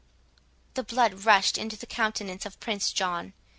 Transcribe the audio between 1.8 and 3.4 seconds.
countenance of Prince John.